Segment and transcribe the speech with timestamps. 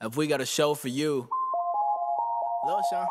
[0.00, 1.28] if we got a show for you.
[2.64, 3.06] Lil Sean.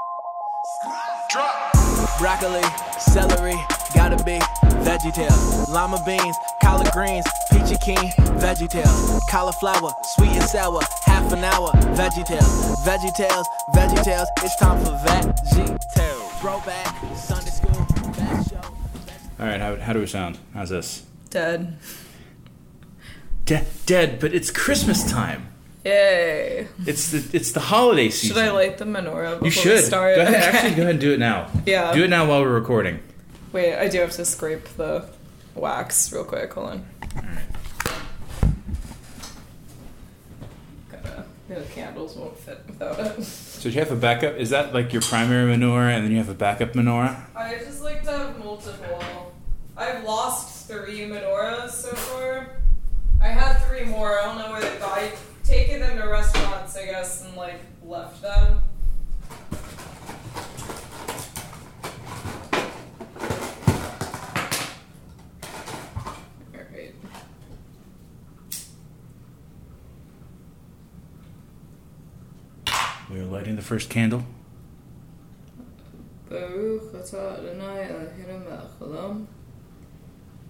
[2.19, 2.63] Broccoli,
[2.99, 3.55] celery,
[3.93, 4.39] gotta be
[4.83, 11.71] VeggieTales, lima beans, collard greens, peachy keen, VeggieTales, cauliflower, sweet and sour, half an hour,
[11.95, 16.31] VeggieTales, veggie tails, VeggieTales, it's time for veggie tails.
[16.41, 18.57] Throwback, Sunday school, best show.
[19.39, 20.37] All right, how, how do we sound?
[20.53, 21.05] How's this?
[21.29, 21.77] Dead.
[23.45, 25.47] De- dead, but it's Christmas time.
[25.87, 26.67] Yay.
[26.85, 28.35] It's the it's the holiday season.
[28.35, 29.75] Should I light the menorah before You should.
[29.75, 30.15] we start?
[30.17, 30.35] Go ahead.
[30.35, 30.43] Okay.
[30.57, 31.49] Actually, go ahead and do it now.
[31.65, 31.93] Yeah.
[31.93, 32.99] Do it now while we're recording.
[33.53, 35.07] Wait, I do have to scrape the
[35.55, 36.53] wax real quick.
[36.53, 36.85] Hold on.
[40.91, 43.23] Gotta, the candles won't fit without it.
[43.23, 44.35] So do you have a backup.
[44.35, 47.15] Is that like your primary menorah, and then you have a backup menorah?
[47.35, 49.33] I just like to have multiple.
[49.75, 52.47] I've lost three menorahs so far.
[53.21, 54.19] I had three more.
[54.19, 55.01] I don't know where they got
[55.56, 58.62] I've taken them to restaurants, I guess, and like left them.
[66.54, 66.94] Alright.
[73.10, 74.22] We are lighting the first candle.
[76.28, 79.24] ברוך אתה אדוני אלוהינו מלך העולם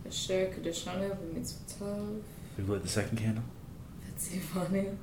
[0.09, 1.87] אשר קדשנו במצוותיו
[2.59, 3.43] We've lit the second candle.
[4.18, 4.96] Stefania.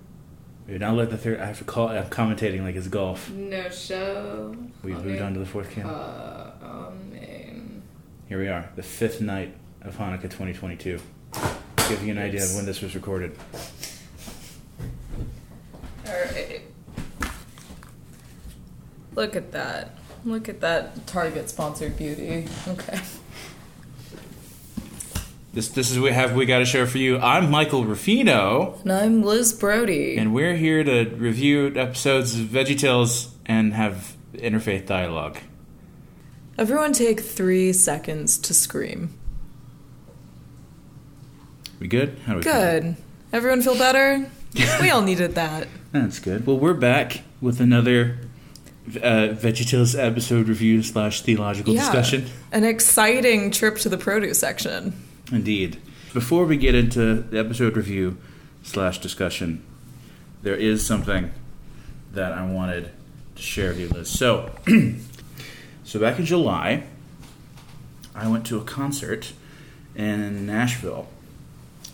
[0.67, 1.41] Dude, now let the third.
[1.41, 1.89] I have to call.
[1.89, 3.31] I'm commentating like it's golf.
[3.31, 4.57] No show.
[4.83, 5.91] We've moved on to the fourth camp.
[5.91, 6.51] Uh.
[6.63, 7.83] Um,
[8.29, 10.99] Here we are, the fifth night of Hanukkah 2022.
[11.89, 12.25] Give you an Oops.
[12.27, 13.37] idea of when this was recorded.
[16.07, 16.63] All right.
[19.15, 19.99] Look at that.
[20.25, 22.49] Look at that Target sponsored beauty.
[22.67, 23.01] Okay.
[25.55, 27.17] This this is what we have we got to share for you.
[27.19, 30.17] I'm Michael Rufino, And I'm Liz Brody.
[30.17, 35.39] and we're here to review episodes of VeggieTales and have interfaith dialogue.
[36.59, 39.17] Everyone take three seconds to scream.
[41.79, 42.19] We good?
[42.27, 42.53] How do we feel?
[42.53, 42.97] Good.
[43.33, 44.29] Everyone feel better?
[44.81, 45.69] we all needed that.
[45.93, 46.49] That's good.
[46.49, 48.19] Well, we're back with another
[48.97, 51.83] uh, VeggieTales episode review slash theological Yeah.
[51.83, 52.27] discussion.
[52.51, 55.01] An exciting trip to the produce section.
[55.33, 55.81] Indeed.
[56.13, 58.19] Before we get into the episode review
[58.63, 59.65] slash discussion,
[60.43, 61.33] there is something
[62.13, 62.91] that I wanted
[63.37, 64.09] to share with you, Liz.
[64.09, 64.53] So,
[65.85, 66.85] so back in July,
[68.15, 69.33] I went to a concert
[69.97, 71.09] in Nashville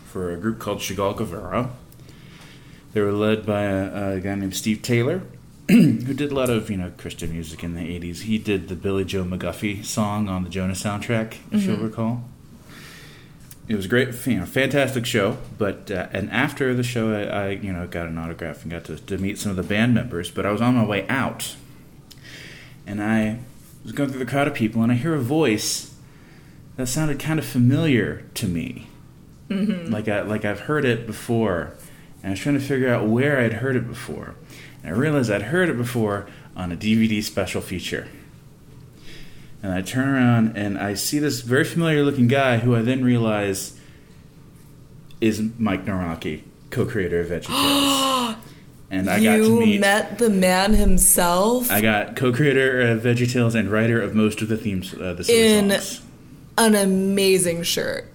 [0.07, 1.71] for a group called Chagall Guevara.
[2.93, 5.23] They were led by a, a guy named Steve Taylor,
[5.69, 8.23] who did a lot of you know Christian music in the '80s.
[8.23, 11.85] He did the Billy Joe McGuffrey song on the Jonah soundtrack, if you'll mm-hmm.
[11.85, 12.25] recall.
[13.71, 15.39] It was a great, you know, fantastic show.
[15.57, 18.83] But uh, and after the show, I, I you know got an autograph and got
[18.87, 20.29] to, to meet some of the band members.
[20.29, 21.55] But I was on my way out,
[22.85, 23.39] and I
[23.85, 25.95] was going through the crowd of people, and I hear a voice
[26.75, 28.89] that sounded kind of familiar to me,
[29.49, 29.93] mm-hmm.
[29.93, 31.75] like I like I've heard it before.
[32.25, 34.35] And I was trying to figure out where I'd heard it before,
[34.83, 36.27] and I realized I'd heard it before
[36.57, 38.09] on a DVD special feature.
[39.63, 43.05] And I turn around and I see this very familiar looking guy who I then
[43.05, 43.79] realize
[45.21, 48.37] is Mike Nawrocki, co creator of VeggieTales.
[48.91, 49.81] and I got to you meet.
[49.81, 54.49] met the man himself I got co creator of VeggieTales and writer of most of
[54.49, 56.01] the themes, uh, the In- songs.
[56.57, 58.07] an amazing shirt.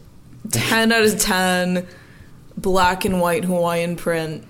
[0.52, 1.86] 10 out of 10.
[2.58, 4.44] Black and white Hawaiian print.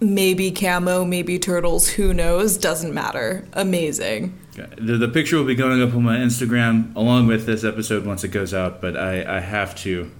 [0.00, 2.56] Maybe camo, maybe turtles, who knows?
[2.58, 3.46] Doesn't matter.
[3.52, 4.36] Amazing.
[4.54, 8.22] The, the picture will be going up on my Instagram along with this episode once
[8.22, 10.10] it goes out, but I, I have to.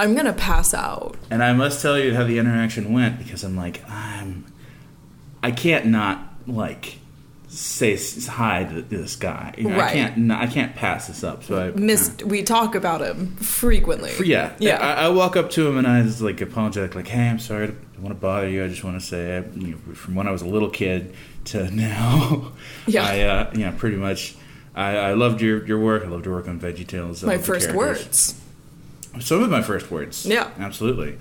[0.00, 1.16] I'm gonna pass out.
[1.30, 4.46] And I must tell you how the interaction went because I'm like, I'm.
[5.42, 6.98] I can't not, like,
[7.48, 7.96] say
[8.26, 9.54] hi to this guy.
[9.58, 11.44] You know, I can't n- I can't pass this up.
[11.44, 11.70] So I.
[11.78, 12.24] Missed.
[12.24, 14.10] We talk about him frequently.
[14.24, 14.78] Yeah, Yeah.
[14.78, 17.74] I, I walk up to him and I was like apologetic, like, "Hey, I'm sorry,
[17.96, 18.64] I want to bother you.
[18.64, 21.14] I just want to say, I, you know, from when I was a little kid
[21.46, 22.52] to now,
[22.86, 23.04] Yeah.
[23.04, 24.34] I, uh, you know, pretty much,
[24.74, 26.04] I, I loved your your work.
[26.04, 27.22] I loved your work on VeggieTales.
[27.22, 28.40] I My loved the first words.
[29.20, 30.26] Some of my first words.
[30.26, 30.50] Yeah.
[30.58, 31.16] absolutely.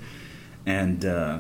[0.66, 1.40] And uh,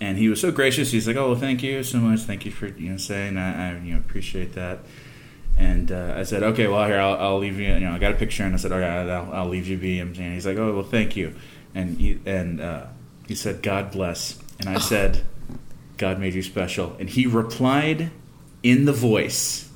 [0.00, 0.90] and he was so gracious.
[0.90, 2.20] He's like, "Oh, well, thank you so much.
[2.20, 3.56] Thank you for you know saying that.
[3.56, 4.80] I you know appreciate that."
[5.56, 7.72] And uh, I said, "Okay, well, here I'll, I'll leave you.
[7.72, 10.00] You know, I got a picture." And I said, "Okay, I'll, I'll leave you be."
[10.00, 11.34] And he's like, "Oh, well, thank you."
[11.74, 12.86] And he and uh,
[13.26, 15.22] he said, "God bless." And I said,
[15.98, 18.10] "God made you special." And he replied
[18.62, 19.68] in the voice,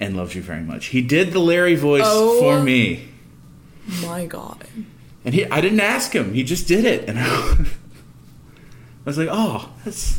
[0.00, 2.40] "And loves you very much." He did the Larry voice Oh.
[2.40, 3.08] for me.
[4.02, 4.64] My God.
[5.24, 6.34] And he, I didn't ask him.
[6.34, 7.66] He just did it, and I,
[9.04, 10.18] was like, "Oh, that's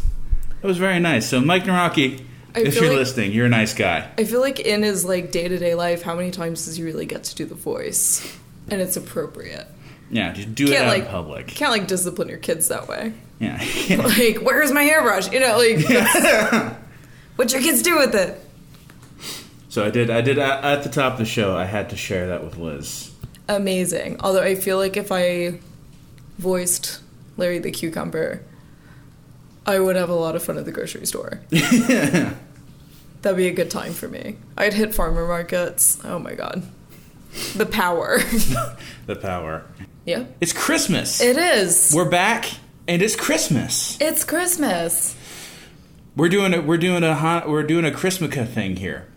[0.62, 1.28] That was very nice.
[1.30, 2.24] So, Mike Nawrocki,
[2.56, 4.10] I if you're like- listening, you're a nice guy.
[4.18, 6.84] I feel like in his like day to day life, how many times does he
[6.84, 8.38] really get to do the voice?
[8.70, 9.68] And it's appropriate.
[10.10, 11.48] Yeah, just do it Can't out like in public.
[11.48, 13.14] Can't like discipline your kids that way.
[13.40, 13.62] Yeah.
[13.98, 15.32] Like, where's my hairbrush?
[15.32, 16.78] You know, like
[17.36, 18.40] what your kids do with it.
[19.70, 20.10] so I did.
[20.10, 21.56] I did at, at the top of the show.
[21.56, 23.12] I had to share that with Liz.
[23.48, 24.18] Amazing.
[24.22, 25.60] Although I feel like if I
[26.38, 27.02] voiced
[27.38, 28.44] Larry the cucumber,
[29.66, 31.42] I would have a lot of fun at the grocery store.
[31.50, 32.34] yeah.
[33.22, 34.38] That'd be a good time for me.
[34.58, 36.00] I'd hit farmer markets.
[36.04, 36.64] Oh my god.
[37.56, 38.20] The power.
[39.06, 39.66] The power.
[40.08, 40.24] Yeah.
[40.40, 41.22] It's Christmas.
[41.22, 41.92] It is.
[41.94, 42.50] We're back,
[42.88, 43.98] and it's Christmas.
[44.00, 45.16] It's Christmas.
[46.16, 49.10] We're doing a we're doing a we're doing a Christmaka thing here.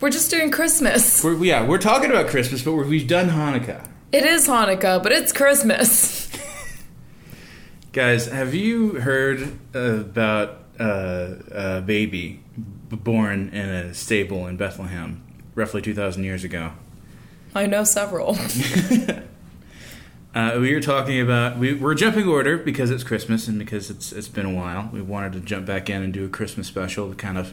[0.00, 1.22] We're just doing Christmas.
[1.24, 3.86] We're, yeah, we're talking about Christmas, but we're, we've done Hanukkah.
[4.12, 6.26] It is Hanukkah, but it's Christmas.
[7.92, 15.22] Guys, have you heard about uh, a baby born in a stable in Bethlehem
[15.54, 16.72] roughly 2,000 years ago?
[17.54, 18.38] I know several.
[20.34, 24.12] Uh, we were talking about we, we're jumping order because it's Christmas and because it's
[24.12, 24.88] it's been a while.
[24.92, 27.52] We wanted to jump back in and do a Christmas special to kind of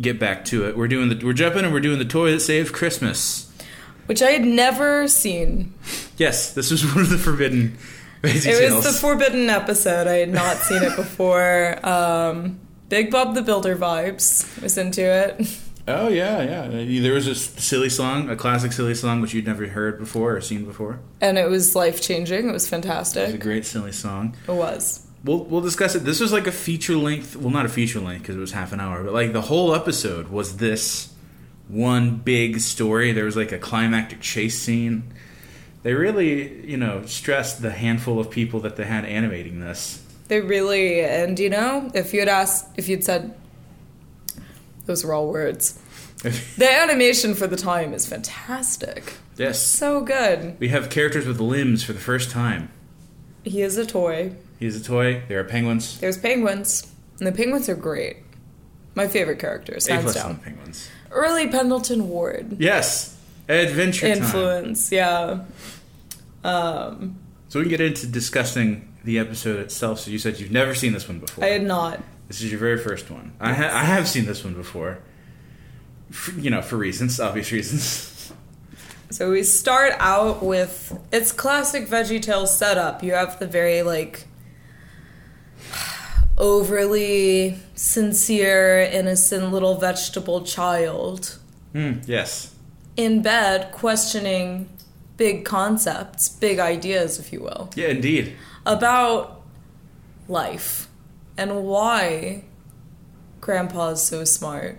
[0.00, 0.76] get back to it.
[0.76, 3.50] We're doing the we're jumping and we're doing the toy that saved Christmas.
[4.06, 5.74] Which I had never seen.
[6.16, 7.76] Yes, this was one of the forbidden
[8.22, 8.84] crazy It tales.
[8.84, 10.06] was the forbidden episode.
[10.06, 11.84] I had not seen it before.
[11.84, 14.60] Um, Big Bob the Builder vibes.
[14.62, 15.58] Was into it.
[15.88, 17.00] oh yeah, yeah.
[17.00, 20.40] There was a silly song, a classic silly song which you'd never heard before or
[20.40, 21.00] seen before.
[21.20, 22.48] And it was life changing.
[22.48, 23.28] It was fantastic.
[23.28, 24.36] It's a great silly song.
[24.46, 25.06] It was.
[25.24, 26.00] We'll we'll discuss it.
[26.00, 27.36] This was like a feature length.
[27.36, 29.74] Well, not a feature length because it was half an hour, but like the whole
[29.74, 31.12] episode was this
[31.68, 33.12] one big story.
[33.12, 35.12] There was like a climactic chase scene.
[35.82, 40.02] They really, you know, stressed the handful of people that they had animating this.
[40.28, 43.34] They really, and you know, if you'd asked, if you'd said,
[44.88, 45.78] those were all words.
[46.56, 49.12] The animation for the time is fantastic.
[49.36, 50.56] yes, So good.
[50.58, 52.70] we have characters with limbs for the first time.
[53.44, 54.32] He is a toy.
[54.58, 55.22] He is a toy.
[55.28, 56.00] There are penguins.
[56.00, 58.16] There's penguins, and the penguins are great.
[58.96, 60.38] My favorite characters, A plus down.
[60.38, 60.88] penguins.
[61.12, 63.16] Early Pendleton Ward Yes,
[63.48, 64.18] adventure time.
[64.18, 65.44] influence, yeah.
[66.42, 67.16] Um,
[67.48, 70.00] So we can get into discussing the episode itself.
[70.00, 71.42] So you said you've never seen this one before.
[71.44, 71.98] I had not.
[72.28, 73.32] This is your very first one.
[73.40, 74.98] I, ha- I have seen this one before.
[76.10, 78.32] For, you know, for reasons, obvious reasons.
[79.10, 83.02] So we start out with it's classic VeggieTales setup.
[83.02, 84.26] You have the very like
[86.36, 91.38] overly sincere, innocent little vegetable child
[91.74, 92.54] Mm, yes.
[92.96, 94.68] in bed questioning
[95.16, 98.34] big concepts, big ideas, if you will, Yeah, indeed.
[98.68, 99.40] About
[100.28, 100.88] life
[101.36, 102.44] and why
[103.40, 104.78] Grandpa's so smart.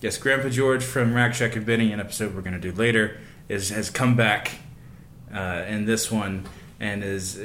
[0.00, 3.18] Yes, Grandpa George from Rack Shack and Benny, an episode we're going to do later,
[3.48, 4.52] is has come back
[5.32, 6.46] uh, in this one,
[6.80, 7.40] and is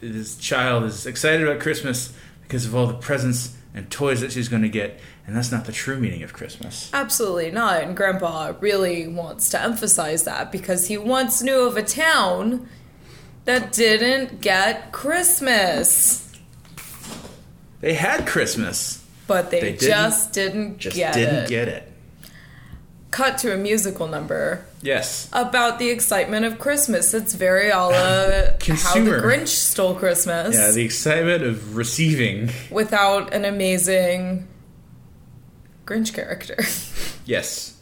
[0.00, 4.48] his child is excited about Christmas because of all the presents and toys that she's
[4.48, 6.90] going to get, and that's not the true meaning of Christmas.
[6.92, 7.82] Absolutely not.
[7.82, 12.68] And Grandpa really wants to emphasize that because he once knew of a town
[13.44, 16.20] that didn't get Christmas.
[17.80, 21.48] They had Christmas, But they, They didn't- just didn't just get didn't it.
[21.48, 21.90] get it.
[23.10, 25.28] Cut to a musical number Yes.
[25.32, 27.14] about the excitement of Christmas.
[27.14, 32.50] It's very a la how the Grinch stole Christmas Yeah, the excitement of receiving.
[32.70, 34.48] without an amazing
[35.86, 36.56] Grinch character.
[37.26, 37.72] Yes.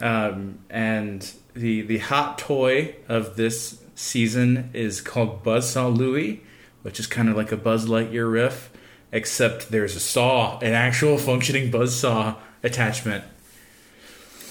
[0.00, 6.42] Um, and the the hot toy of this season is called Buzzsaw Louie,
[6.82, 8.70] which is kind of like a Buzz Lightyear riff,
[9.10, 13.24] except there's a saw, an actual functioning buzzsaw attachment.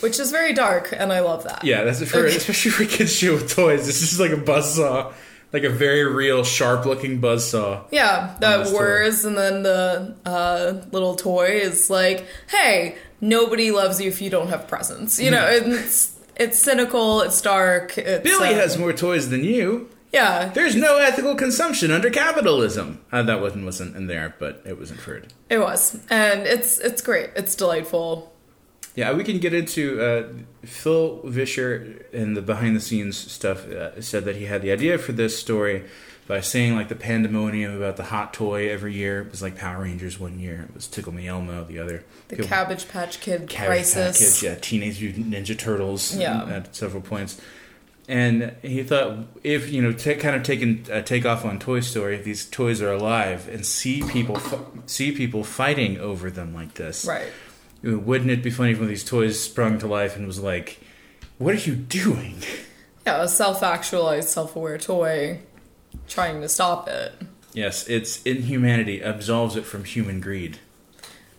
[0.01, 1.63] Which is very dark, and I love that.
[1.63, 2.35] Yeah, that's for Okay.
[2.35, 3.85] especially for kids show with toys.
[3.85, 5.13] This is like a buzzsaw,
[5.53, 7.85] like a very real, sharp looking buzzsaw.
[7.91, 8.77] Yeah, that this toy.
[8.77, 14.29] whirs, and then the uh, little toy is like, "Hey, nobody loves you if you
[14.29, 17.97] don't have presents." You know, and it's it's cynical, it's dark.
[17.97, 19.89] It's, Billy uh, has more toys than you.
[20.13, 22.99] yeah, There's no ethical consumption under capitalism.
[23.11, 25.33] Uh, that wasn't wasn't in there, but it was inferred.
[25.49, 27.31] it was, and it's it's great.
[27.35, 28.31] It's delightful.
[28.95, 30.23] Yeah, we can get into uh,
[30.65, 33.67] Phil Vischer and the behind the scenes stuff.
[33.69, 35.83] Uh, said that he had the idea for this story
[36.27, 39.21] by saying like the pandemonium about the hot toy every year.
[39.21, 40.65] It was like Power Rangers one year.
[40.69, 42.03] It was Tickle Me Elmo the other.
[42.29, 44.39] The People- Cabbage Patch Kid Cabbage crisis.
[44.41, 46.45] Package, yeah, Teenage Mutant Ninja Turtles Yeah.
[46.45, 47.39] at several points.
[48.07, 51.79] and he thought if you know, ta kind of taking a take off on Toy
[51.79, 56.53] Story, if these toys are alive and see people fi- see people fighting over them
[56.53, 57.27] like this, Right.
[57.85, 60.79] Wouldn't it be funny if one of these toys sprung to life and was like,
[61.37, 62.37] "What are you doing?"
[63.05, 65.41] Yeah, a self-actualized, self-aware toy
[66.07, 67.13] trying to stop it.
[67.53, 70.57] Yes, its inhumanity absolves it from human greed.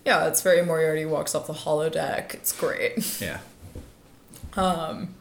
[0.04, 2.34] Yeah, it's very Moriarty walks off the holodeck.
[2.34, 3.20] It's great.
[3.20, 3.40] Yeah.
[4.56, 5.14] Um,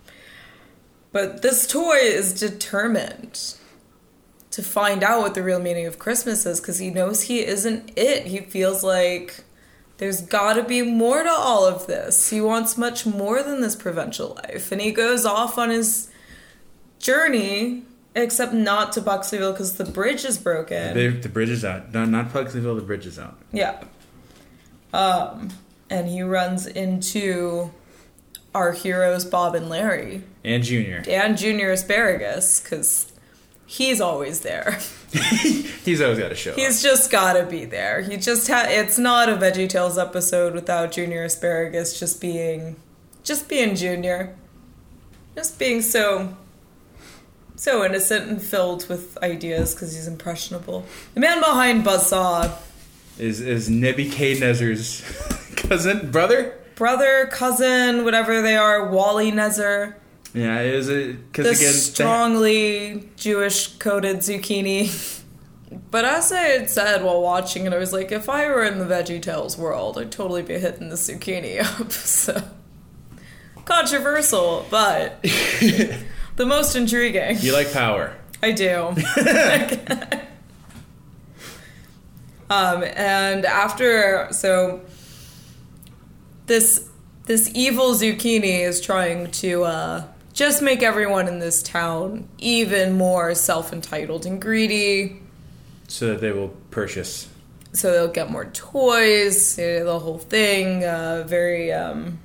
[1.12, 3.56] but this toy is determined
[4.52, 7.92] to find out what the real meaning of Christmas is because he knows he isn't
[7.98, 8.28] it.
[8.28, 9.44] He feels like
[9.98, 12.30] there's gotta be more to all of this.
[12.30, 14.72] He wants much more than this provincial life.
[14.72, 16.10] And he goes off on his
[17.00, 17.84] journey,
[18.16, 20.94] except not to Buxleyville because the bridge is broken.
[20.96, 21.94] The, the bridge is out.
[21.94, 22.76] No, not Pugsleyville.
[22.76, 23.38] The bridge is out.
[23.52, 23.82] Yeah.
[24.94, 25.50] Um,
[25.90, 27.72] and he runs into
[28.54, 31.04] our heroes Bob and Larry And Junior.
[31.08, 33.12] and Junior Asparagus because
[33.66, 34.80] he's always there.
[35.86, 36.52] He's always got to show.
[36.52, 36.58] up.
[36.58, 38.02] He's just gotta be there.
[38.02, 42.76] He just ha- it's not a Veggie Tales episode without Junior Asparagus just being
[43.24, 44.36] just being Junior.
[45.36, 46.36] Just being so
[47.56, 50.86] so innocent and filled with ideas because he's impressionable.
[51.14, 52.52] The man behind Buzzsaw,
[53.20, 55.02] is is Nebuchadnezzar's
[55.56, 56.58] cousin brother?
[56.76, 59.94] brother, cousin, whatever they are, Wally Nezzer,
[60.36, 65.14] Yeah, it was a the because again strongly Jewish coded zucchini.
[65.92, 68.80] But as I had said while watching it, I was like, if I were in
[68.80, 71.92] the Veggie Tales world, I'd totally be hitting the zucchini up.
[71.92, 72.42] So
[73.66, 77.38] controversial, but the most intriguing.
[77.40, 78.16] you like power.
[78.42, 78.94] I do.
[82.50, 84.82] um, and after so
[86.46, 86.88] this
[87.26, 90.04] this evil zucchini is trying to uh,
[90.36, 95.20] just make everyone in this town even more self entitled and greedy.
[95.88, 97.28] so that they will purchase.
[97.74, 100.84] So they'll get more toys, eh, the whole thing.
[100.86, 102.20] Uh, very um,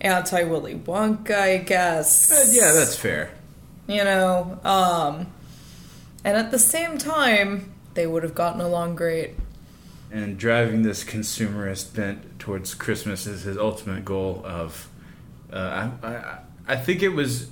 [0.00, 2.30] anti Willy Wonka, I guess.
[2.30, 3.30] Uh, yeah, that's fair.
[3.88, 5.26] you know um
[6.22, 9.30] and at the same time they would have gotten along great
[10.12, 14.42] And driving this consumerist bent towards Christmas is his ultimate goal.
[14.44, 14.88] Of,
[15.52, 16.38] uh, I, I,
[16.68, 17.48] I think it was,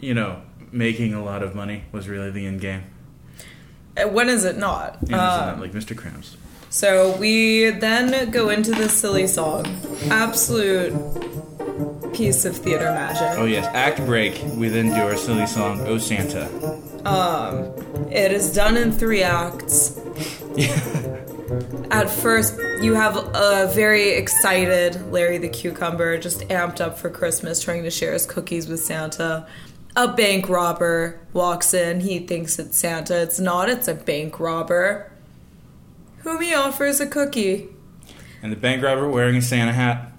[0.00, 0.40] you know,
[0.72, 2.84] making a lot of money was really the end game.
[3.96, 5.94] Uh, when is it not And Um, like Mr.
[5.96, 6.36] Krabs?
[6.70, 9.64] so we then go into the silly song
[10.10, 10.92] absolute
[12.12, 14.40] piece of theater magic Oh yes, act break.
[14.54, 16.48] We then do our silly song, "Oh Santa."
[17.04, 17.72] Um,
[18.10, 19.98] it is done in three acts
[21.90, 27.62] at first you have a very excited larry the cucumber just amped up for christmas
[27.62, 29.46] trying to share his cookies with santa.
[29.98, 32.00] A bank robber walks in.
[32.00, 33.22] He thinks it's santa.
[33.22, 33.70] It's not.
[33.70, 35.10] It's a bank robber.
[36.18, 37.68] Whom he offers a cookie?
[38.42, 40.12] And the bank robber wearing a Santa hat.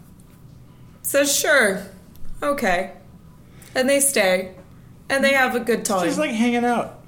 [1.03, 1.83] says sure.
[2.41, 2.93] Okay.
[3.75, 4.55] And they stay.
[5.09, 6.05] And they have a good time.
[6.07, 7.03] Just like hanging out.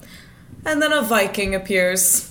[0.63, 2.28] and then a viking appears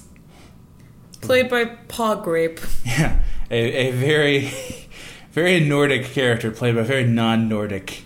[1.20, 3.20] played by Pa Grape Yeah,
[3.50, 4.50] a, a very,
[5.32, 8.04] very Nordic character played by a very non-Nordic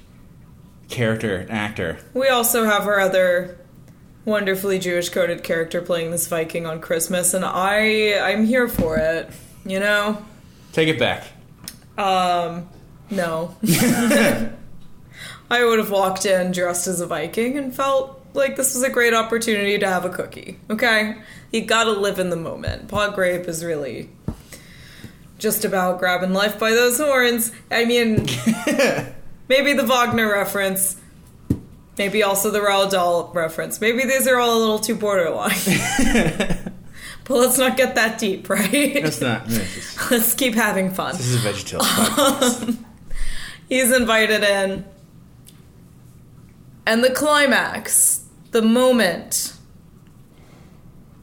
[0.89, 1.99] character and actor.
[2.15, 3.59] We also have our other
[4.25, 9.31] wonderfully Jewish coded character playing this Viking on Christmas, and I I'm here for it.
[9.65, 10.25] You know,
[10.73, 11.25] Take it back.
[11.99, 12.69] um,
[13.11, 13.55] no.
[15.51, 18.91] I would have walked in dressed as a Viking and felt like this was a
[18.91, 20.59] great opportunity to have a cookie.
[20.71, 21.17] Okay,
[21.53, 22.89] you gotta live in the moment.
[22.89, 24.09] Pa Grape is really
[25.39, 27.53] just about grabbing life by those horns.
[27.71, 28.15] I mean,
[29.49, 30.97] maybe the Wagner reference.
[31.99, 33.81] Maybe also the Roald Dahl reference.
[33.81, 35.51] Maybe these are all a little too borderline.
[37.25, 38.95] but let's not get that deep, right?
[39.03, 39.47] That's not.
[39.51, 41.17] Is, let's keep having fun.
[41.17, 42.79] this is a VeggieTales.
[43.69, 44.87] He's invited in.
[46.87, 49.55] And the climax, the moment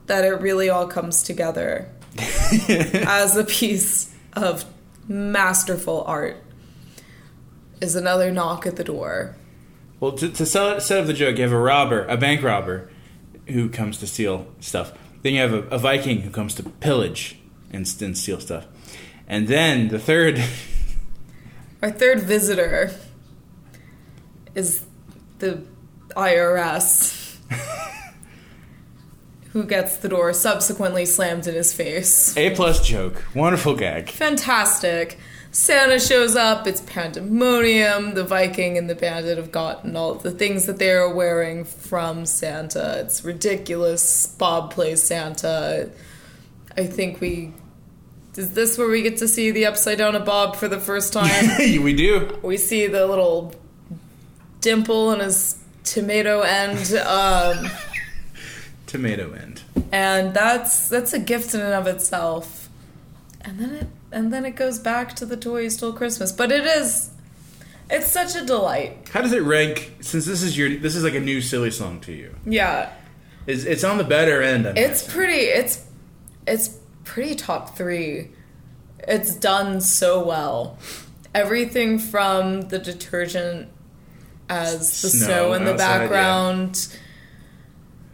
[0.10, 1.90] that it really all comes together
[2.70, 4.66] as a piece of
[5.08, 6.38] masterful art
[7.82, 9.36] is another knock at the door.
[10.00, 12.90] Well, to, to sell, set up the joke, you have a robber, a bank robber,
[13.48, 14.94] who comes to steal stuff.
[15.24, 17.40] Then you have a, a Viking who comes to pillage
[17.72, 18.68] and, and steal stuff.
[19.28, 20.44] And then the third,
[21.82, 22.92] Our third visitor
[24.56, 24.84] is
[25.40, 25.64] the
[26.10, 27.38] IRS,
[29.54, 32.36] who gets the door subsequently slammed in his face.
[32.38, 33.24] A plus joke.
[33.34, 34.10] Wonderful gag.
[34.10, 35.18] Fantastic.
[35.52, 38.14] Santa shows up, it's pandemonium.
[38.14, 43.00] The Viking and the bandit have gotten all the things that they're wearing from Santa.
[43.00, 44.28] It's ridiculous.
[44.28, 45.90] Bob plays Santa.
[46.78, 47.52] I think we.
[48.36, 51.12] Is this where we get to see the upside down of Bob for the first
[51.20, 51.58] time?
[51.58, 52.38] we do.
[52.44, 53.54] we see the little
[54.62, 56.94] dimple in his tomato end.
[56.94, 57.70] Um,
[58.90, 59.62] Tomato end.
[59.92, 62.70] and that's that's a gift in and of itself
[63.42, 66.52] and then it and then it goes back to the toy you stole christmas but
[66.52, 67.12] it is
[67.92, 69.96] it's such a delight How does it rank?
[70.02, 72.36] Since this is your, this is like a new silly song to you.
[72.46, 72.92] yeah
[73.48, 74.68] It's, it's on the better end.
[74.68, 75.12] I'm it's guessing.
[75.12, 75.86] pretty it's
[76.48, 78.30] it's pretty top three
[79.08, 80.78] it's done so well
[81.34, 83.70] everything from the detergent
[84.50, 86.00] as the Snow snow, in the outside, yeah.
[86.00, 86.88] background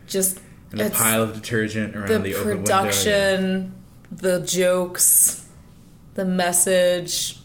[0.08, 0.40] just
[0.80, 2.62] and the it's- pile of detergent around the, the, open window.
[2.64, 3.74] production,
[4.12, 5.48] the jokes,
[6.16, 7.40] the message,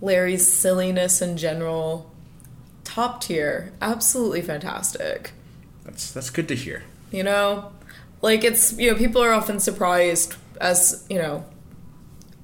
[0.00, 2.10] Larry's silliness in general,
[2.84, 5.32] top tier, absolutely fantastic.
[5.84, 6.84] That's that's good to hear.
[7.10, 7.72] You know,
[8.22, 11.44] like it's you know people are often surprised as you know,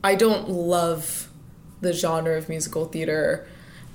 [0.02, 1.28] I don't love
[1.80, 3.46] the genre of musical theater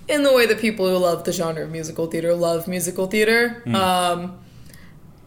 [0.07, 3.61] in the way that people who love the genre of musical theater love musical theater.
[3.73, 4.39] Um,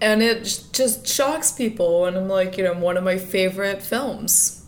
[0.00, 2.06] and it just shocks people.
[2.06, 4.60] And I'm like, you know, one of my favorite films.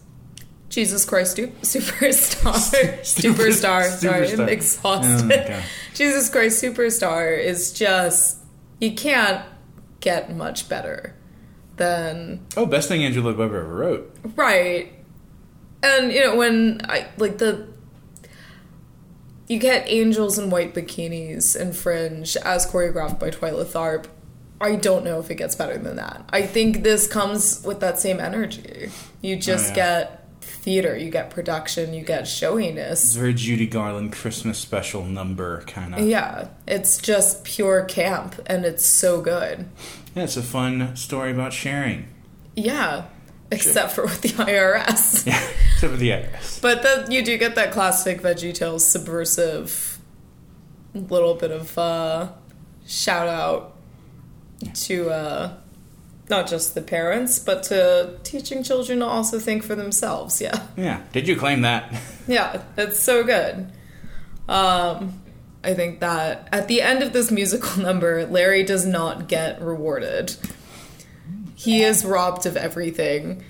[0.69, 3.01] Jesus Christ Stu- Superstar.
[3.01, 3.89] Superstar.
[3.89, 5.47] Sorry, I'm exhausted.
[5.49, 5.63] Oh
[5.95, 8.39] Jesus Christ Superstar is just,
[8.81, 9.45] you can't
[10.01, 11.15] get much better
[11.77, 14.15] than Oh, best thing Angela Weber ever wrote.
[14.35, 14.93] Right.
[15.83, 17.69] And you know when I like the
[19.49, 24.07] you get angels in white bikinis and fringe as choreographed by Twyla Tharp.
[24.61, 26.25] I don't know if it gets better than that.
[26.31, 28.91] I think this comes with that same energy.
[29.21, 29.75] You just yeah.
[29.75, 32.93] get theater, you get production, you get showiness.
[32.93, 36.01] It's very Judy Garland Christmas special number kind of.
[36.01, 39.69] Yeah, it's just pure camp and it's so good.
[40.15, 42.09] Yeah, it's a fun story about sharing.
[42.55, 43.05] Yeah,
[43.51, 45.27] except for with the IRS.
[45.27, 46.63] Yeah, except for the IRS.
[46.63, 49.97] But that you do get that classic Veggie Tales subversive
[50.95, 52.33] little bit of uh,
[52.87, 53.76] shout out
[54.75, 55.53] to uh,
[56.29, 60.41] not just the parents, but to teaching children to also think for themselves.
[60.41, 61.03] Yeah, Yeah.
[61.13, 61.95] Did you claim that?
[62.27, 63.71] yeah, it's so good.
[64.49, 65.21] Um,
[65.63, 70.37] I think that at the end of this musical number, Larry does not get rewarded.
[71.55, 73.43] He is robbed of everything.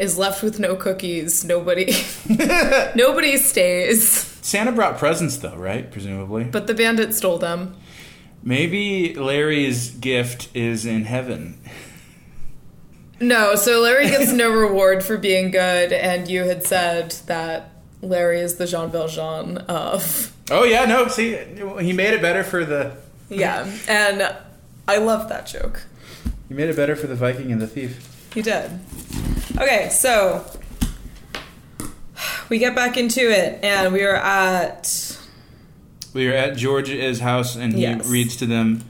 [0.00, 1.44] Is left with no cookies.
[1.44, 1.92] Nobody,
[2.96, 4.10] nobody stays.
[4.42, 5.88] Santa brought presents though, right?
[5.90, 6.44] Presumably.
[6.44, 7.76] But the bandit stole them.
[8.46, 11.58] Maybe Larry's gift is in heaven.
[13.18, 17.70] No, so Larry gets no reward for being good, and you had said that
[18.02, 20.36] Larry is the Jean Valjean of.
[20.50, 21.08] Oh yeah, no.
[21.08, 21.36] See,
[21.80, 22.98] he made it better for the.
[23.30, 24.36] Yeah, and
[24.86, 25.86] I love that joke.
[26.48, 28.28] He made it better for the Viking and the thief.
[28.34, 28.70] He did.
[29.56, 30.44] Okay, so
[32.50, 35.03] we get back into it, and we are at.
[36.14, 38.06] We are at George's house, and he Yes.
[38.06, 38.82] reads to them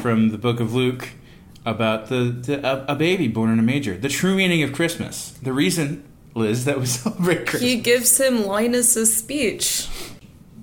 [0.00, 1.08] from the Book of Luke
[1.66, 5.30] about the, the a, a baby born in a manger, the true meaning of Christmas,
[5.42, 7.62] the reason, Liz, that we celebrate Christmas.
[7.62, 9.88] He gives him Linus's speech,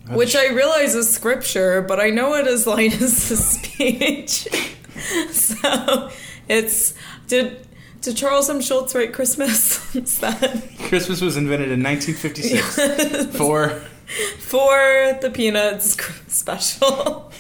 [0.10, 4.48] which I realize is scripture, but I know it is Linus's speech.
[5.32, 6.10] so
[6.48, 6.94] it's
[7.28, 7.68] did
[8.02, 8.62] did Charles M.
[8.62, 9.94] Schulz write Christmas?
[9.96, 13.82] is that Christmas was invented in 1956 for
[14.40, 17.32] for the Peanuts special?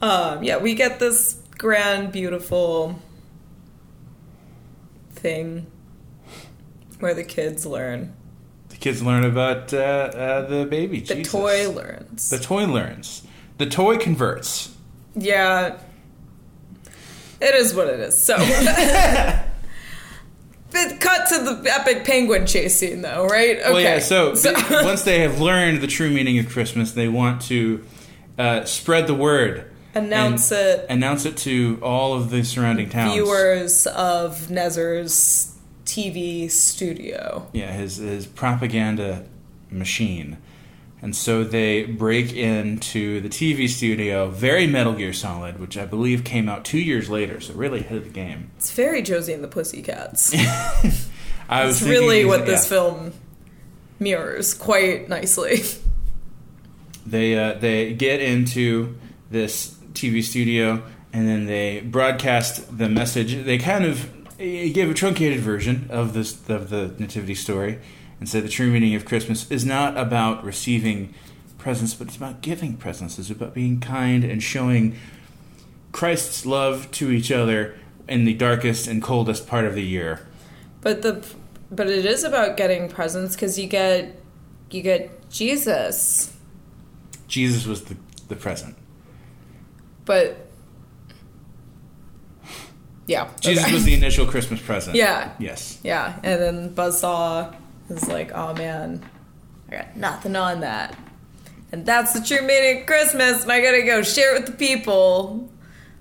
[0.00, 2.98] um, yeah, we get this grand, beautiful
[5.12, 5.66] thing
[7.00, 8.14] where the kids learn.
[8.68, 11.00] the kids learn about uh, uh, the baby.
[11.00, 11.32] The Jesus.
[11.32, 12.30] toy learns.
[12.30, 13.22] The toy learns.
[13.58, 14.74] The toy converts.
[15.14, 15.78] Yeah.
[17.40, 18.16] It is what it is.
[18.22, 18.36] So.
[20.70, 23.58] But cut to the epic penguin chase scene, though, right?
[23.58, 23.72] Okay.
[23.72, 23.98] Well, yeah.
[24.00, 27.84] So, the- once they have learned the true meaning of Christmas, they want to
[28.38, 33.14] uh, spread the word, announce it, announce it to all of the surrounding towns.
[33.14, 37.48] viewers of Nezzer's TV studio.
[37.52, 39.24] Yeah, his his propaganda
[39.70, 40.36] machine.
[41.00, 46.24] And so they break into the TV studio, very Metal Gear Solid, which I believe
[46.24, 48.50] came out two years later, so really ahead of the game.
[48.56, 50.34] It's very Josie and the Pussycats.
[51.48, 53.12] I It's really what this film
[54.00, 55.62] mirrors quite nicely.
[57.06, 58.98] They uh, they get into
[59.30, 60.82] this TV studio,
[61.12, 63.44] and then they broadcast the message.
[63.44, 67.78] They kind of eh, gave a truncated version of this of the nativity story,
[68.20, 71.14] and said the true meaning of Christmas is not about receiving
[71.58, 73.18] presents, but it's about giving presents.
[73.18, 74.96] It's about being kind and showing
[75.92, 77.76] Christ's love to each other
[78.08, 80.26] in the darkest and coldest part of the year.
[80.80, 81.24] But the
[81.70, 84.18] but it is about getting presents because you get
[84.70, 86.34] you get Jesus.
[87.26, 87.96] Jesus was the,
[88.28, 88.74] the present.
[90.06, 90.46] But
[93.06, 93.72] yeah, Jesus okay.
[93.72, 94.96] was the initial Christmas present.
[94.96, 95.32] Yeah.
[95.38, 95.78] Yes.
[95.82, 97.54] yeah, and then Buzzsaw
[97.90, 99.04] is like, oh man,
[99.70, 100.96] I got nothing on that.
[101.70, 104.56] And that's the true meaning of Christmas, and I gotta go share it with the
[104.56, 105.50] people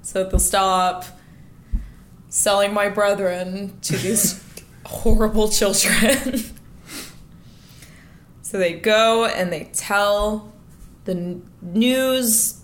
[0.02, 1.06] so that they'll stop
[2.30, 4.43] selling my brethren to these
[4.86, 6.43] horrible children.
[8.41, 10.54] so they go and they tell
[11.06, 12.62] the news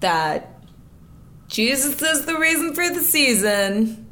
[0.00, 0.62] that
[1.48, 4.08] Jesus is the reason for the season.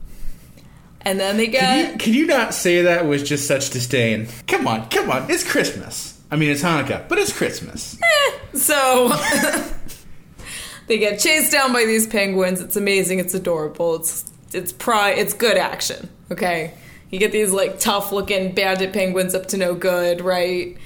[1.02, 1.60] And then they get.
[1.60, 4.28] Can you, can you not say that with just such disdain?
[4.46, 5.30] Come on, come on.
[5.30, 6.20] It's Christmas.
[6.30, 7.98] I mean, it's Hanukkah, but it's Christmas.
[8.00, 9.08] Eh, so
[10.86, 12.60] they get chased down by these penguins.
[12.60, 13.18] It's amazing.
[13.18, 13.96] It's adorable.
[13.96, 16.08] It's it's pri It's good action.
[16.30, 16.74] Okay,
[17.10, 20.76] you get these like tough looking bandit penguins up to no good, right?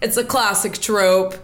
[0.00, 1.34] It's a classic trope,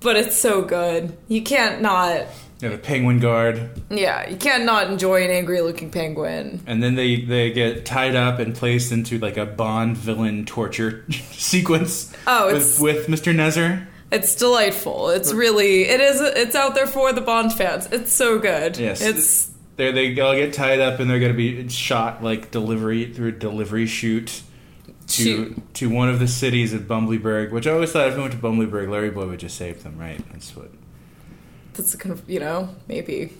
[0.00, 1.16] but it's so good.
[1.28, 2.26] You can't not.
[2.60, 3.70] Yeah, the penguin guard.
[3.88, 6.60] Yeah, you can't not enjoy an angry looking penguin.
[6.66, 11.04] And then they, they get tied up and placed into like a Bond villain torture
[11.10, 12.12] sequence.
[12.26, 13.34] Oh, with, it's- with Mr.
[13.34, 13.86] Nezzer.
[14.10, 15.10] It's delightful.
[15.10, 17.86] It's really it is it's out there for the Bond fans.
[17.92, 18.78] It's so good.
[18.78, 19.02] Yes.
[19.02, 23.12] It's They they all get tied up and they're going to be shot like delivery
[23.12, 24.40] through a delivery shoot
[25.08, 25.74] to Shoot.
[25.74, 28.38] to one of the cities of Bumblyburg, which I always thought if we went to
[28.38, 30.22] Bumblyburg, Larry Boy would just save them, right?
[30.32, 30.70] That's what.
[31.78, 33.32] That's kind of you know maybe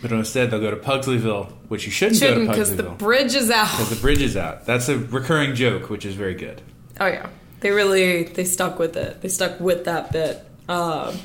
[0.00, 3.34] But instead, they'll go to Pugsleyville, which you shouldn't, shouldn't go to because the bridge
[3.34, 3.70] is out.
[3.72, 4.64] because the bridge is out.
[4.64, 6.62] That's a recurring joke, which is very good.
[6.98, 7.28] Oh yeah,
[7.60, 9.20] they really they stuck with it.
[9.20, 10.42] They stuck with that bit.
[10.68, 11.16] Um,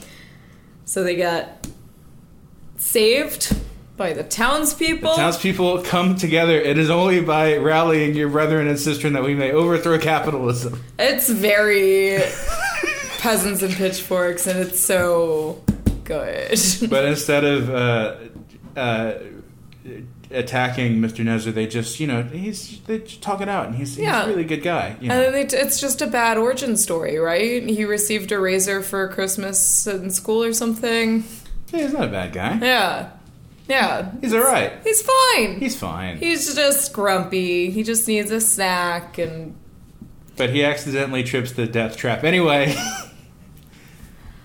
[0.84, 1.68] so they got
[2.78, 3.56] saved
[3.96, 5.12] by the townspeople.
[5.12, 6.60] The townspeople come together.
[6.60, 10.84] It is only by rallying your brethren and sister that we may overthrow capitalism.
[11.00, 12.20] it's very
[13.20, 15.64] peasants and pitchforks, and it's so
[16.08, 16.60] good.
[16.90, 18.16] But instead of uh,
[18.76, 19.14] uh,
[20.32, 21.24] attacking Mr.
[21.24, 24.44] Nezzer, they just, you know, he's they talk it out, and he's, he's a really
[24.44, 24.96] good guy.
[25.00, 25.16] You know?
[25.16, 27.64] And then they, it's just a bad origin story, right?
[27.64, 31.24] He received a razor for Christmas in school or something.
[31.72, 32.60] Yeah, he's not a bad guy.
[32.62, 33.10] Yeah,
[33.68, 34.12] yeah.
[34.22, 34.74] He's all right.
[34.84, 35.60] He's fine.
[35.60, 36.18] He's fine.
[36.18, 37.70] He's just grumpy.
[37.72, 39.56] He just needs a snack and
[40.38, 42.76] But he accidentally trips the death trap anyway,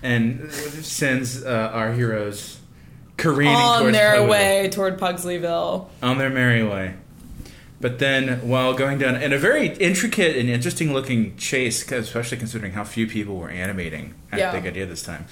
[0.03, 2.59] and sends uh, our heroes
[3.17, 5.87] careening on their way toward Pugsleyville.
[6.01, 6.95] on their merry way.
[7.79, 12.71] But then, while going down in a very intricate and interesting looking chase, especially considering
[12.73, 14.51] how few people were animating at Yeah.
[14.53, 15.25] Big Idea this time,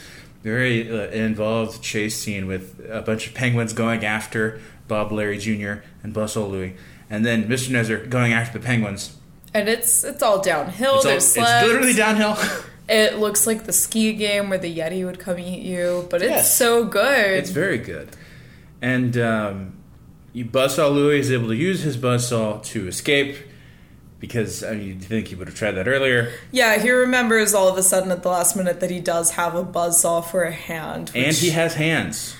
[0.43, 5.84] very uh, involved chase scene with a bunch of penguins going after Bob Larry Jr.
[6.03, 6.75] and Buzz Louie,
[7.10, 7.69] and then Mr.
[7.69, 9.15] Nezzer going after the penguins.
[9.53, 10.95] And it's it's all downhill.
[10.97, 12.38] It's, all, it's literally downhill.
[12.91, 16.30] It looks like the ski game where the Yeti would come eat you, but it's
[16.30, 16.58] Yes.
[16.58, 17.32] so good.
[17.39, 18.10] It's very good.
[18.82, 19.73] And um,
[20.34, 23.38] you Buzzsaw Louie is able to use his buzzsaw to escape
[24.19, 26.32] because I mean, you'd think he would have tried that earlier.
[26.51, 29.56] yeah, he remembers all of a sudden at the last minute that he does have
[29.56, 31.12] a buzzsaw for a hand.
[31.15, 32.36] And he has hands.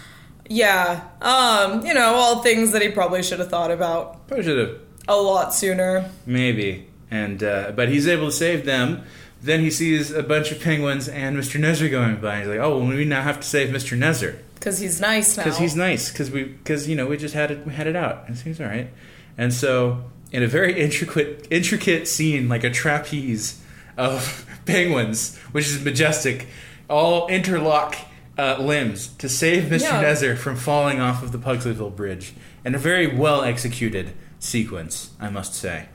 [0.50, 1.02] Yeah.
[1.22, 4.80] Um, you know, all things that he probably should have thought about Probably should have,
[5.08, 6.10] a lot sooner.
[6.26, 6.88] maybe.
[7.10, 9.04] And uh, but he's able to save them.
[9.44, 11.60] Then he sees a bunch of penguins and Mr.
[11.60, 12.40] Nezzer going by.
[12.40, 13.98] He's like, "Oh, well, we now have to save Mr.
[13.98, 15.44] Nezzer Because he's nice now.
[15.44, 16.12] because he's nice.
[16.12, 18.26] Because we, because you know, we just had it, we had it out.
[18.30, 18.90] It seems all right."
[19.38, 23.60] And so, in a very intricate, intricate scene, like a trapeze
[23.98, 26.48] of penguins, which is majestic,
[26.90, 27.96] all interlock
[28.38, 29.82] uh, limbs to save Mr.
[29.82, 30.04] Yeah.
[30.04, 35.30] Nezzer from falling off of the Pugsleyville Bridge, and a very well executed sequence, I
[35.32, 35.88] must say.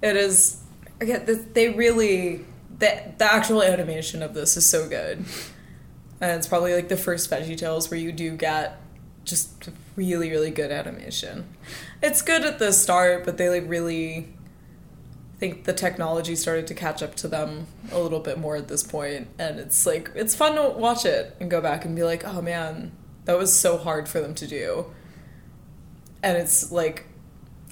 [0.00, 0.58] It is.
[1.00, 2.44] Again, th- they really.
[2.78, 5.24] The, the actual animation of this is so good.
[6.20, 8.80] And it's probably like the first Veggie Tales where you do get
[9.24, 11.46] just really, really good animation.
[12.02, 14.34] It's good at the start, but they like really.
[15.38, 18.84] Think the technology started to catch up to them a little bit more at this
[18.84, 22.24] point, and it's like it's fun to watch it and go back and be like,
[22.24, 22.92] oh man,
[23.24, 24.86] that was so hard for them to do.
[26.22, 27.06] And it's like,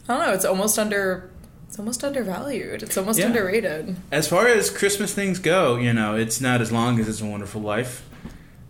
[0.09, 1.30] I don't know, it's almost under,
[1.71, 2.83] it's almost undervalued.
[2.83, 3.27] It's almost Yeah.
[3.27, 3.95] underrated.
[4.11, 7.25] As far as Christmas things go, you know, it's not as long as It's a
[7.27, 8.03] Wonderful Life.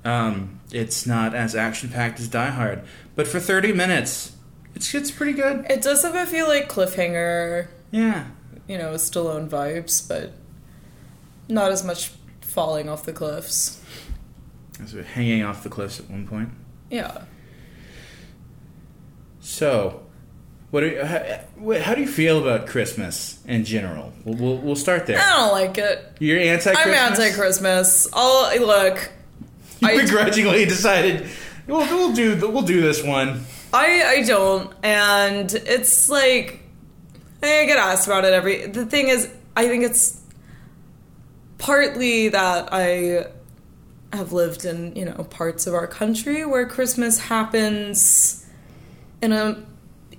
[0.05, 2.83] Um, it's not as action packed as Die Hard,
[3.17, 4.33] but for 30 minutes,
[4.75, 5.65] it's it's pretty good.
[5.71, 8.25] It does have a feel like cliffhanger, Yeah.
[8.69, 10.35] you know, Stallone vibes, but
[11.49, 13.81] not as much falling off the cliffs.
[14.83, 16.51] As we're hanging off the cliffs at one point.
[16.91, 17.23] Yeah.
[19.41, 20.03] So,
[20.71, 20.83] what?
[20.83, 24.13] Are, you- how, how do you feel about Christmas in general?
[24.25, 25.19] We'll, we'll, we'll start there.
[25.19, 26.17] I don't like it.
[26.19, 26.73] You're anti.
[26.73, 28.09] I'm anti Christmas.
[28.13, 29.11] I'll look.
[29.83, 31.27] I, begrudgingly decided
[31.67, 33.45] we'll, we'll do we'll do this one.
[33.73, 36.61] I I don't, and it's like
[37.43, 38.67] I get asked about it every.
[38.67, 40.21] The thing is, I think it's
[41.59, 43.27] partly that I
[44.13, 48.45] have lived in you know parts of our country where Christmas happens
[49.23, 49.65] in a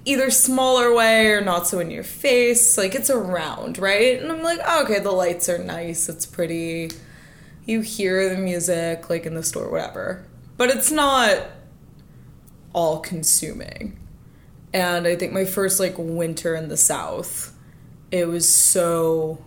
[0.05, 2.77] either smaller way or not so in your face.
[2.77, 4.21] Like it's around, right?
[4.21, 6.09] And I'm like, oh, okay, the lights are nice.
[6.09, 6.91] It's pretty.
[7.65, 10.25] You hear the music like in the store, whatever.
[10.57, 11.47] But it's not
[12.73, 13.99] all consuming.
[14.73, 17.55] And I think my first like winter in the South,
[18.09, 19.43] it was so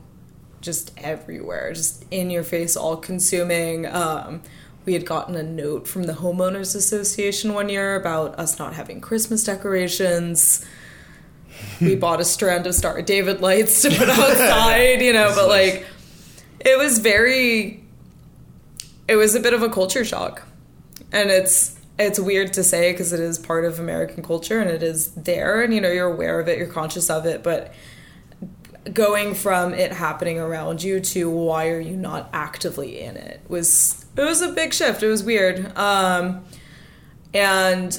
[0.60, 3.86] just everywhere, just in your face, all consuming.
[3.86, 4.42] Um,
[4.84, 9.00] we had gotten a note from the homeowners association one year about us not having
[9.00, 10.64] Christmas decorations.
[11.80, 15.86] we bought a strand of Star David lights to put outside, you know, but like
[16.60, 17.82] it was very
[19.06, 20.42] it was a bit of a culture shock.
[21.12, 24.82] And it's it's weird to say because it is part of American culture and it
[24.82, 27.72] is there and you know you're aware of it, you're conscious of it, but
[28.92, 34.03] going from it happening around you to why are you not actively in it was
[34.16, 35.02] it was a big shift.
[35.02, 35.76] It was weird.
[35.76, 36.44] Um
[37.32, 37.98] and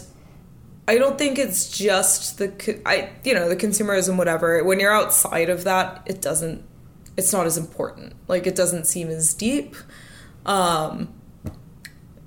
[0.88, 4.64] I don't think it's just the I you know the consumerism whatever.
[4.64, 6.64] When you're outside of that, it doesn't
[7.18, 8.14] it's not as important.
[8.28, 9.76] Like it doesn't seem as deep.
[10.46, 11.14] Um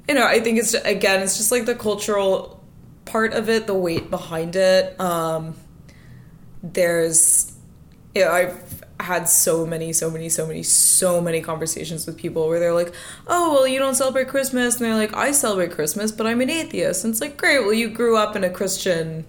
[0.08, 2.62] you know, I think it's again it's just like the cultural
[3.04, 5.00] part of it, the weight behind it.
[5.00, 5.54] Um
[6.62, 7.52] there's
[8.14, 12.46] you know, I've had so many, so many, so many, so many conversations with people
[12.48, 12.92] where they're like,
[13.26, 16.50] "Oh, well, you don't celebrate Christmas," and they're like, "I celebrate Christmas, but I'm an
[16.50, 19.24] atheist." And it's like, great, well, you grew up in a Christian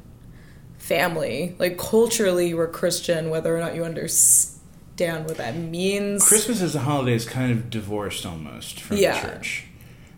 [0.77, 6.27] family, like culturally, you were Christian, whether or not you understand what that means.
[6.27, 9.13] Christmas as a holiday is kind of divorced almost from Yeah.
[9.19, 9.65] the church.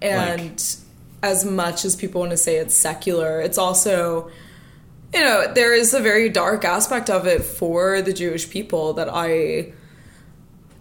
[0.02, 0.63] and
[1.21, 4.32] as much as people want to say it's secular, it's also
[5.13, 9.10] you know, there is a very dark aspect of it for the Jewish people that
[9.12, 9.74] I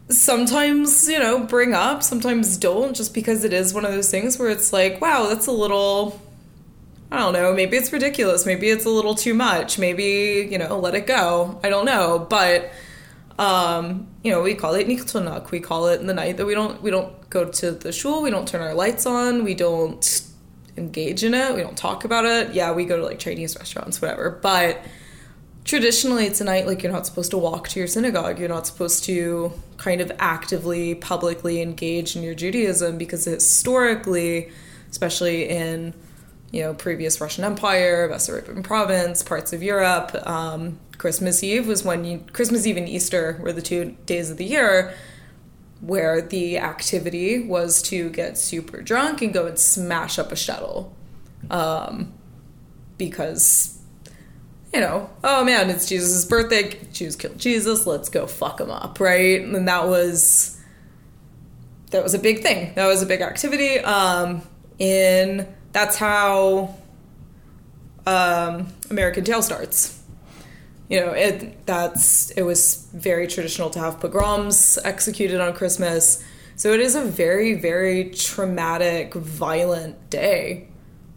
[0.08, 4.38] sometimes, you know, bring up, sometimes don't, just because it is one of those things
[4.38, 6.20] where it's like, wow, that's a little,
[7.10, 10.78] I don't know, maybe it's ridiculous, maybe it's a little too much, maybe, you know,
[10.78, 11.60] let it go.
[11.62, 12.70] I don't know, but
[13.40, 15.50] um, you know, we call it Niktonuk.
[15.50, 18.22] We call it in the night that we don't we don't go to the shul,
[18.22, 20.22] we don't turn our lights on, we don't
[20.76, 22.54] engage in it, we don't talk about it.
[22.54, 24.30] Yeah, we go to like Chinese restaurants, whatever.
[24.30, 24.84] But
[25.64, 28.38] traditionally it's a night like you're not supposed to walk to your synagogue.
[28.38, 34.50] You're not supposed to kind of actively, publicly engage in your Judaism because historically,
[34.90, 35.94] especially in
[36.50, 40.14] you know, previous Russian Empire, Bessarabia province, parts of Europe.
[40.26, 44.36] Um, Christmas Eve was when you, Christmas Eve and Easter were the two days of
[44.36, 44.92] the year
[45.80, 50.94] where the activity was to get super drunk and go and smash up a shuttle.
[51.50, 52.12] Um,
[52.98, 53.78] because,
[54.74, 56.78] you know, oh man, it's Jesus' birthday.
[56.92, 57.86] Jews killed Jesus.
[57.86, 59.40] Let's go fuck him up, right?
[59.40, 60.58] And that was
[61.90, 62.74] that was a big thing.
[62.74, 63.78] That was a big activity.
[63.78, 64.42] Um,
[64.78, 66.74] in that's how
[68.06, 69.99] um, American Tail starts.
[70.90, 76.22] You know, it that's it was very traditional to have pogroms executed on Christmas.
[76.56, 80.66] So it is a very, very traumatic, violent day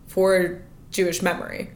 [0.07, 1.71] for Jewish memory.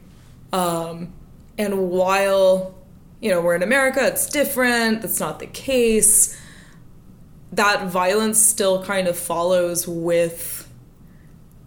[0.52, 1.12] Um,
[1.58, 2.76] and while
[3.20, 5.02] you know we're in America, it's different.
[5.02, 6.40] That's not the case.
[7.50, 10.67] That violence still kind of follows with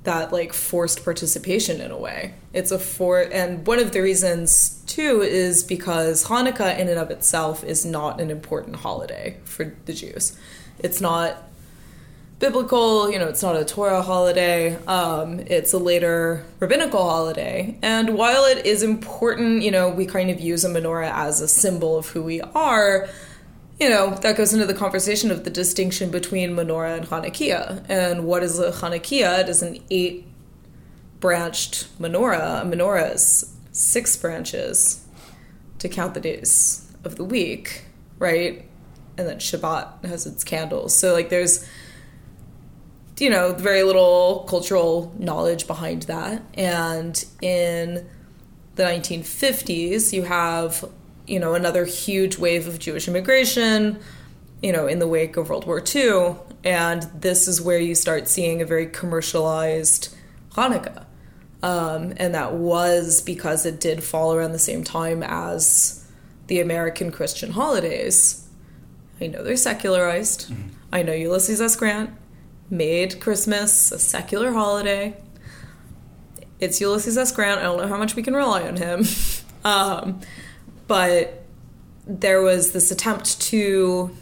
[0.04, 2.34] that like forced participation in a way.
[2.54, 7.12] It's a for and one of the reasons too is because Hanukkah in and of
[7.12, 10.38] itself is not an important holiday for the Jews.
[10.80, 11.38] It's not
[12.42, 14.76] biblical, you know, it's not a Torah holiday.
[14.86, 17.78] Um, it's a later rabbinical holiday.
[17.84, 21.48] And while it is important, you know, we kind of use a menorah as a
[21.48, 23.08] symbol of who we are,
[23.82, 27.84] you know, that goes into the conversation of the distinction between menorah and Hanukkah.
[27.90, 29.40] And what is a Hanukkah?
[29.40, 30.28] It is an eight
[31.20, 32.62] branched menorah.
[32.62, 35.04] A menorah is six branches
[35.80, 37.86] to count the days of the week,
[38.20, 38.64] right?
[39.18, 40.96] And then Shabbat has its candles.
[40.96, 41.68] So, like, there's
[43.22, 46.42] you know, very little cultural knowledge behind that.
[46.56, 48.08] And in
[48.76, 50.84] the 1950s, you have,
[51.32, 53.98] you know, another huge wave of Jewish immigration,
[54.62, 56.36] you know, in the wake of World War II.
[56.66, 60.14] And this is where you start seeing a very commercialized
[60.56, 61.06] Hanukkah.
[61.64, 66.06] Um, and that was because it did fall around the same time as
[66.48, 68.46] the American Christian holidays.
[69.22, 70.52] I know they're secularized.
[70.92, 71.78] I know Ulysses S.
[71.78, 72.10] Grant
[72.70, 75.16] made Christmas a secular holiday.
[76.60, 77.32] It's Ulysses S.
[77.32, 77.62] Grant.
[77.62, 79.06] I don't know how much we can rely on him.
[79.64, 80.20] um,
[80.92, 81.46] but
[82.06, 84.14] there was this attempt to,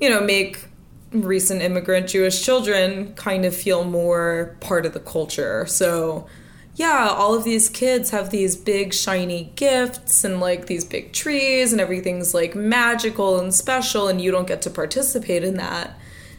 [0.00, 0.68] you know, make
[1.10, 5.66] recent immigrant Jewish children kind of feel more part of the culture.
[5.66, 6.28] So,
[6.76, 11.72] yeah, all of these kids have these big shiny gifts and like these big trees
[11.72, 15.98] and everything's like magical and special and you don't get to participate in that.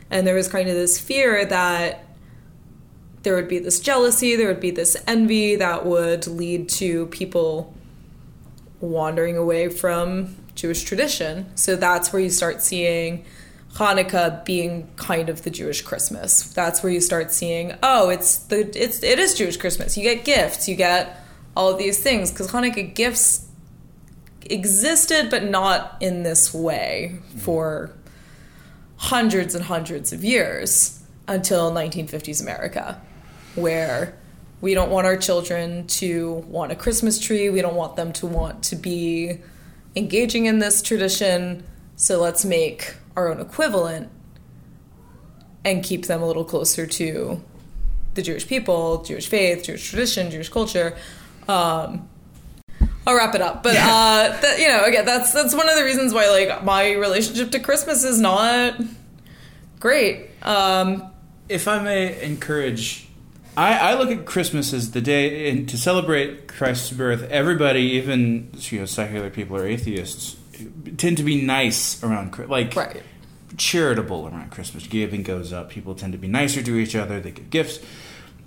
[0.09, 2.05] And there was kind of this fear that
[3.23, 7.73] there would be this jealousy, there would be this envy that would lead to people
[8.79, 11.55] wandering away from Jewish tradition.
[11.55, 13.25] So that's where you start seeing
[13.73, 16.43] Hanukkah being kind of the Jewish Christmas.
[16.53, 19.97] That's where you start seeing, oh, it's the it's it is Jewish Christmas.
[19.97, 21.23] You get gifts, you get
[21.55, 23.47] all of these things because Hanukkah gifts
[24.49, 27.91] existed, but not in this way for
[28.97, 32.99] hundreds and hundreds of years until 1950s America,
[33.55, 34.17] where
[34.61, 37.49] we don't want our children to want a Christmas tree.
[37.49, 39.39] We don't want them to want to be
[39.95, 41.63] engaging in this tradition.
[41.95, 44.09] So let's make our own equivalent
[45.63, 47.43] and keep them a little closer to
[48.13, 50.97] the Jewish people, Jewish faith, Jewish tradition, Jewish culture.
[51.47, 52.09] Um,
[53.05, 55.83] I'll wrap it up, but uh, that, you know, again, that's that's one of the
[55.83, 58.81] reasons why like my relationship to Christmas is not
[59.79, 60.29] great.
[60.41, 61.11] Um,
[61.47, 63.06] if I may encourage,
[63.57, 67.23] I, I look at Christmas as the day and to celebrate Christ's birth.
[67.23, 70.37] Everybody, even you know, secular people or atheists,
[70.97, 73.01] tend to be nice around like right.
[73.57, 74.85] charitable around Christmas.
[74.85, 75.71] Giving goes up.
[75.71, 77.19] People tend to be nicer to each other.
[77.19, 77.79] They give gifts.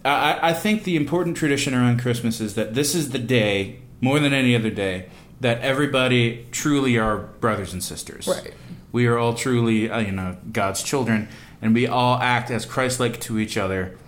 [0.04, 4.20] I, I think the important tradition around Christmas is that this is the day, more
[4.20, 5.08] than any other day,
[5.40, 8.28] that everybody truly are brothers and sisters.
[8.28, 8.54] Right.
[8.92, 11.28] We are all truly, uh, you know, God's children,
[11.60, 13.98] and we all act as Christ-like to each other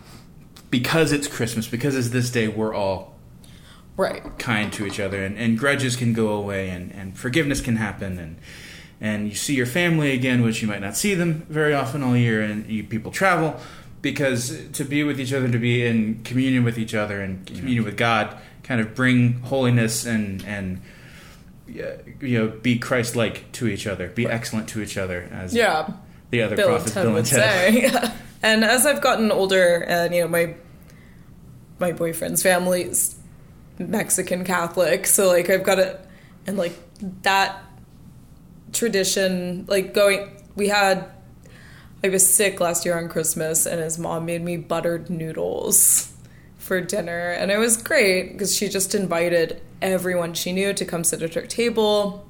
[0.73, 1.69] because it's Christmas.
[1.69, 3.15] Because it's this day, we're all
[3.97, 4.23] Right.
[4.39, 8.19] kind to each other, and, and grudges can go away, and, and forgiveness can happen,
[8.19, 8.37] and
[9.01, 12.17] and you see your family again, which you might not see them very often all
[12.17, 13.61] year, and you, people travel
[14.01, 17.85] because to be with each other, to be in communion with each other, and communion
[17.85, 20.81] with God, kind of bring holiness and and
[21.67, 25.91] you know be Christ-like to each other, be excellent to each other, as Yeah.
[26.31, 27.75] the other Bill prophets, Bill and would Ted.
[27.75, 28.11] say.
[28.43, 30.55] and as I've gotten older, and you know, my
[31.83, 33.17] my boyfriend's family's
[33.79, 36.01] Mexican Catholic, so like I've got it,
[36.47, 36.73] and like
[37.23, 37.63] that
[38.73, 41.11] tradition, like going, we had.
[42.05, 46.13] I was sick last year on Christmas, and his mom made me buttered noodles
[46.57, 51.05] for dinner, and it was great because she just invited everyone she knew to come
[51.05, 52.27] sit at her table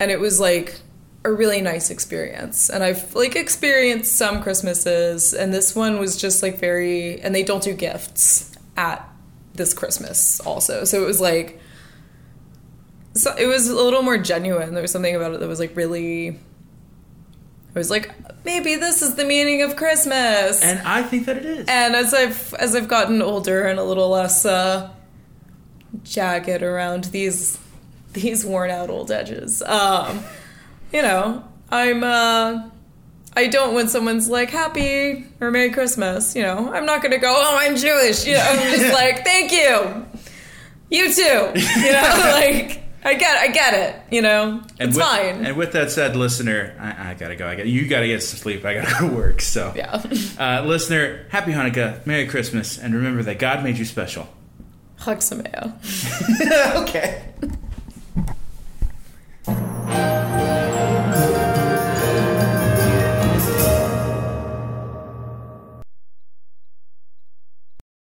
[0.00, 0.80] and it was like
[1.24, 2.68] a really nice experience.
[2.68, 7.42] And i've like experienced some christmases and this one was just like very and they
[7.42, 9.08] don't do gifts at
[9.54, 10.84] this christmas also.
[10.84, 11.60] So it was like
[13.14, 14.74] so it was a little more genuine.
[14.74, 18.12] There was something about it that was like really it was like
[18.44, 20.62] maybe this is the meaning of christmas.
[20.62, 21.68] And I think that it is.
[21.68, 24.90] and as I've as I've gotten older and a little less uh,
[26.02, 27.58] jagged around these
[28.12, 30.22] these worn out old edges, um,
[30.92, 32.68] you know, I'm uh,
[33.36, 37.34] I don't when someone's like happy or Merry Christmas, you know, I'm not gonna go,
[37.36, 40.06] oh, I'm Jewish, you know, I'm just like, thank you,
[40.90, 45.04] you too, you know, like I get I get it, you know, And it's with,
[45.04, 47.46] fine, And with that said, listener, I, I gotta go.
[47.46, 47.86] I got you.
[47.86, 48.64] Gotta get some sleep.
[48.64, 49.42] I gotta go to work.
[49.42, 50.02] So, yeah,
[50.38, 54.26] uh, listener, happy Hanukkah, Merry Christmas, and remember that God made you special.
[54.98, 56.82] Sameach.
[56.88, 57.22] okay.